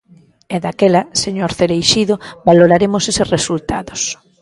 [0.55, 2.15] E daquela, señor Cereixido,
[2.49, 4.01] valoraremos eses resultados.